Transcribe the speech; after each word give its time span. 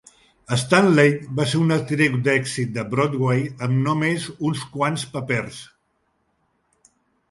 Stanley 0.61 1.11
va 1.39 1.45
ser 1.51 1.61
una 1.65 1.77
actriu 1.83 2.17
d'èxit 2.29 2.73
de 2.79 2.87
Broadway 2.95 3.47
amb 3.69 3.87
només 3.87 4.29
uns 4.51 4.67
quants 4.75 5.09
papers. 5.17 5.65